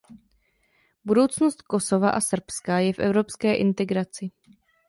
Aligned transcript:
Budoucnost 1.05 1.61
Kosova 1.61 2.09
a 2.09 2.21
Srbska 2.21 2.79
je 2.79 2.93
v 2.93 2.99
evropské 2.99 3.55
integraci. 3.55 4.31